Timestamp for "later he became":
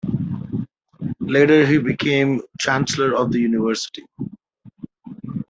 1.19-2.41